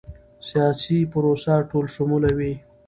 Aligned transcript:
سیاسي 0.47 0.97
پروسه 1.11 1.53
ټولشموله 1.69 2.29
وي 2.37 2.53